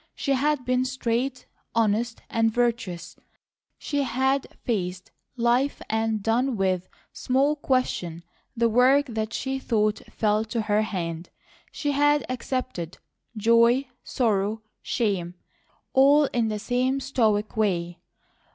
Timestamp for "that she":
9.05-9.59